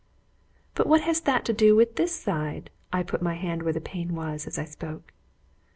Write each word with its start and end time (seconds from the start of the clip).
"But 0.73 0.87
what 0.87 1.01
has 1.01 1.21
that 1.21 1.45
to 1.45 1.53
do 1.53 1.75
with 1.75 1.95
this 1.95 2.11
side?" 2.19 2.71
I 2.91 3.03
put 3.03 3.21
my 3.21 3.35
hand 3.35 3.61
where 3.61 3.71
the 3.73 3.79
pain 3.79 4.15
was, 4.15 4.47
as 4.47 4.57
I 4.57 4.65
spoke. 4.65 5.13